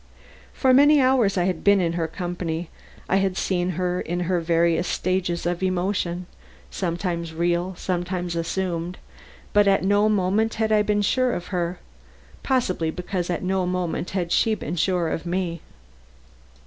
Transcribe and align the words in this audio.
For 0.51 0.71
hours 0.99 1.37
I 1.37 1.43
had 1.43 1.63
been 1.63 1.79
in 1.79 1.93
her 1.93 2.07
company. 2.07 2.71
I 3.07 3.17
had 3.17 3.37
seen 3.37 3.69
her 3.77 4.01
in 4.01 4.23
various 4.41 4.87
stages 4.87 5.45
of 5.45 5.61
emotion, 5.61 6.25
sometimes 6.71 7.35
real 7.35 7.67
and 7.67 7.77
sometimes 7.77 8.35
assumed, 8.35 8.97
but 9.53 9.67
at 9.67 9.83
no 9.83 10.09
moment 10.09 10.55
had 10.55 10.71
I 10.71 10.81
been 10.81 11.03
sure 11.03 11.33
of 11.33 11.49
her, 11.53 11.77
possibly 12.41 12.89
because 12.89 13.29
at 13.29 13.43
no 13.43 13.67
moment 13.67 14.09
had 14.09 14.31
she 14.31 14.55
been 14.55 14.75
sure 14.75 15.07
of 15.07 15.27
me. 15.27 15.61